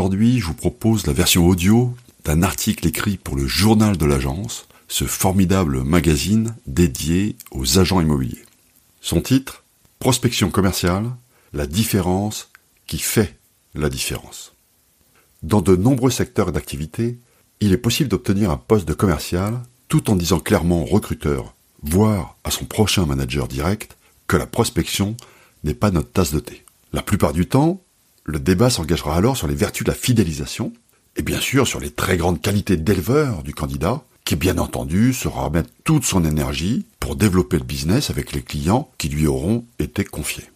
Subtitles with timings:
[0.00, 4.66] Aujourd'hui, je vous propose la version audio d'un article écrit pour le journal de l'agence,
[4.88, 8.46] ce formidable magazine dédié aux agents immobiliers.
[9.02, 9.62] Son titre
[9.98, 11.10] Prospection commerciale,
[11.52, 12.48] la différence
[12.86, 13.38] qui fait
[13.74, 14.54] la différence.
[15.42, 17.18] Dans de nombreux secteurs d'activité,
[17.60, 22.38] il est possible d'obtenir un poste de commercial tout en disant clairement au recruteur, voire
[22.44, 23.98] à son prochain manager direct,
[24.28, 25.14] que la prospection
[25.62, 26.64] n'est pas notre tasse de thé.
[26.94, 27.82] La plupart du temps,
[28.24, 30.72] le débat s'engagera alors sur les vertus de la fidélisation,
[31.16, 35.50] et bien sûr sur les très grandes qualités d'éleveur du candidat, qui bien entendu sera
[35.50, 40.04] mettre toute son énergie pour développer le business avec les clients qui lui auront été
[40.04, 40.48] confiés.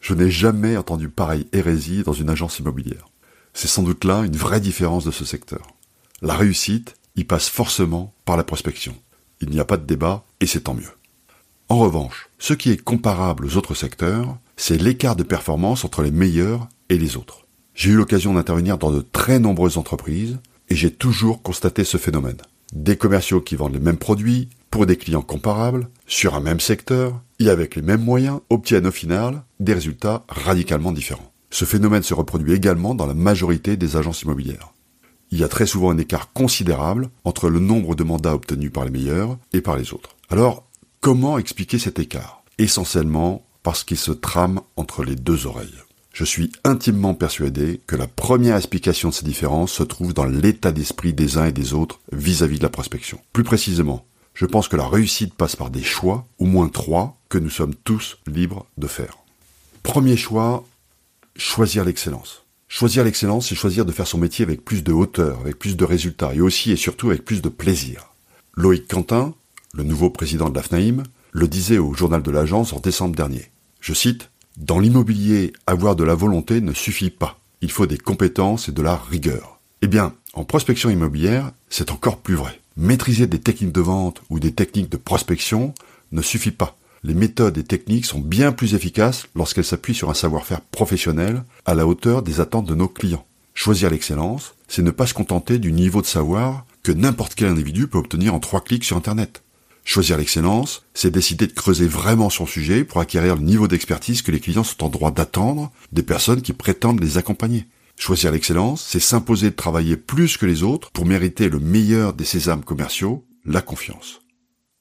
[0.00, 3.08] Je n'ai jamais entendu pareille hérésie dans une agence immobilière.
[3.54, 5.68] C'est sans doute là une vraie différence de ce secteur.
[6.22, 8.96] La réussite y passe forcément par la prospection.
[9.40, 10.90] Il n'y a pas de débat et c'est tant mieux.
[11.72, 16.10] En revanche, ce qui est comparable aux autres secteurs, c'est l'écart de performance entre les
[16.10, 17.46] meilleurs et les autres.
[17.74, 22.36] J'ai eu l'occasion d'intervenir dans de très nombreuses entreprises et j'ai toujours constaté ce phénomène.
[22.74, 27.22] Des commerciaux qui vendent les mêmes produits pour des clients comparables, sur un même secteur
[27.38, 31.32] et avec les mêmes moyens obtiennent au final des résultats radicalement différents.
[31.48, 34.74] Ce phénomène se reproduit également dans la majorité des agences immobilières.
[35.30, 38.84] Il y a très souvent un écart considérable entre le nombre de mandats obtenus par
[38.84, 40.16] les meilleurs et par les autres.
[40.28, 40.66] Alors,
[41.02, 42.44] comment expliquer cet écart?
[42.58, 45.82] Essentiellement parce qu'il se trame entre les deux oreilles.
[46.12, 50.70] Je suis intimement persuadé que la première explication de ces différences se trouve dans l'état
[50.70, 53.18] d'esprit des uns et des autres vis-à-vis de la prospection.
[53.32, 57.38] Plus précisément, je pense que la réussite passe par des choix, au moins trois, que
[57.38, 59.18] nous sommes tous libres de faire.
[59.82, 60.64] Premier choix,
[61.36, 62.44] choisir l'excellence.
[62.68, 65.84] Choisir l'excellence, c'est choisir de faire son métier avec plus de hauteur, avec plus de
[65.84, 68.10] résultats, et aussi et surtout avec plus de plaisir.
[68.54, 69.34] Loïc Quentin,
[69.74, 71.02] le nouveau président de l'AFNAIM,
[71.32, 73.50] le disait au journal de l'agence en décembre dernier.
[73.80, 77.38] Je cite, dans l'immobilier, avoir de la volonté ne suffit pas.
[77.62, 79.60] Il faut des compétences et de la rigueur.
[79.80, 82.60] Eh bien, en prospection immobilière, c'est encore plus vrai.
[82.76, 85.72] Maîtriser des techniques de vente ou des techniques de prospection
[86.12, 86.76] ne suffit pas.
[87.02, 91.74] Les méthodes et techniques sont bien plus efficaces lorsqu'elles s'appuient sur un savoir-faire professionnel à
[91.74, 93.24] la hauteur des attentes de nos clients.
[93.54, 97.86] Choisir l'excellence, c'est ne pas se contenter du niveau de savoir que n'importe quel individu
[97.86, 99.42] peut obtenir en trois clics sur Internet.
[99.84, 104.30] Choisir l'excellence, c'est décider de creuser vraiment son sujet pour acquérir le niveau d'expertise que
[104.30, 107.66] les clients sont en droit d'attendre des personnes qui prétendent les accompagner.
[107.96, 112.24] Choisir l'excellence, c'est s'imposer de travailler plus que les autres pour mériter le meilleur des
[112.24, 114.22] sésames commerciaux, la confiance.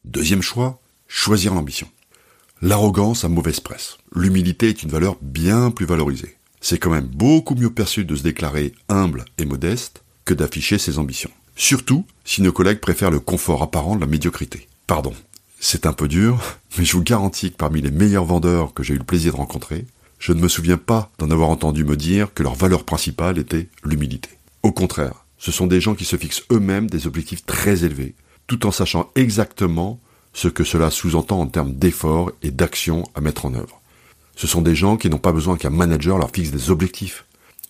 [0.06, 1.88] Deuxième choix, choisir l'ambition.
[2.62, 3.98] L'arrogance a mauvaise presse.
[4.16, 6.38] L'humilité est une valeur bien plus valorisée.
[6.62, 11.00] C'est quand même beaucoup mieux perçu de se déclarer humble et modeste que d'afficher ses
[11.00, 11.32] ambitions.
[11.56, 14.68] Surtout si nos collègues préfèrent le confort apparent de la médiocrité.
[14.92, 15.14] Pardon,
[15.62, 16.42] c'est un peu dur,
[16.78, 19.38] mais je vous garantis que parmi les meilleurs vendeurs que j'ai eu le plaisir de
[19.38, 19.86] rencontrer,
[20.20, 23.70] je ne me souviens pas d'en avoir entendu me dire que leur valeur principale était
[23.86, 24.28] l'humilité.
[24.64, 28.16] Au contraire, ce sont des gens qui se fixent eux-mêmes des objectifs très élevés,
[28.48, 29.98] tout en sachant exactement
[30.34, 33.80] ce que cela sous-entend en termes d'efforts et d'actions à mettre en œuvre.
[34.36, 37.24] Ce sont des gens qui n'ont pas besoin qu'un manager leur fixe des objectifs.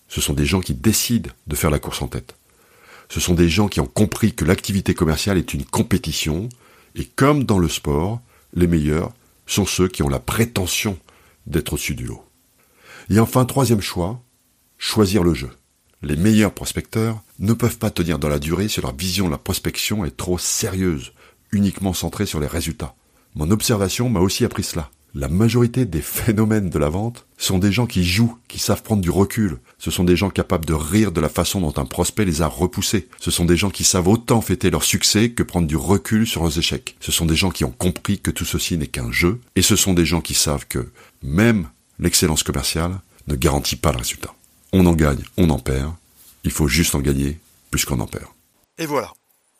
[0.08, 2.34] Ce sont des gens qui décident de faire la course en tête.
[3.08, 6.48] Ce sont des gens qui ont compris que l'activité commerciale est une compétition
[6.94, 8.20] et comme dans le sport,
[8.54, 9.12] les meilleurs
[9.46, 10.98] sont ceux qui ont la prétention
[11.46, 12.24] d'être au-dessus du lot.
[13.10, 14.22] Et enfin, troisième choix,
[14.78, 15.50] choisir le jeu.
[16.02, 19.38] Les meilleurs prospecteurs ne peuvent pas tenir dans la durée si leur vision de la
[19.38, 21.12] prospection est trop sérieuse,
[21.52, 22.94] uniquement centrée sur les résultats.
[23.34, 24.90] Mon observation m'a aussi appris cela.
[25.14, 29.02] La majorité des phénomènes de la vente sont des gens qui jouent, qui savent prendre
[29.02, 29.58] du recul.
[29.76, 32.46] Ce sont des gens capables de rire de la façon dont un prospect les a
[32.46, 33.08] repoussés.
[33.20, 36.42] Ce sont des gens qui savent autant fêter leur succès que prendre du recul sur
[36.42, 36.96] leurs échecs.
[37.00, 39.38] Ce sont des gens qui ont compris que tout ceci n'est qu'un jeu.
[39.54, 40.90] Et ce sont des gens qui savent que
[41.22, 41.68] même
[41.98, 44.34] l'excellence commerciale ne garantit pas le résultat.
[44.72, 45.92] On en gagne, on en perd.
[46.44, 47.38] Il faut juste en gagner
[47.70, 48.28] plus qu'on en perd.
[48.78, 49.12] Et voilà,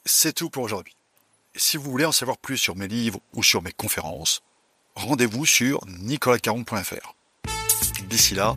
[0.07, 0.97] c'est tout pour aujourd'hui.
[1.55, 4.41] Si vous voulez en savoir plus sur mes livres ou sur mes conférences,
[4.95, 7.15] rendez-vous sur nicolascaron.fr.
[8.09, 8.57] D'ici là,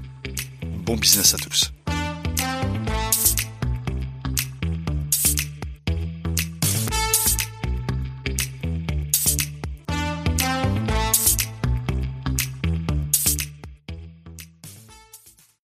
[0.64, 1.72] bon business à tous.